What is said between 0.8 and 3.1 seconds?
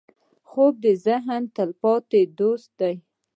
د ذهن تلپاتې دوست دی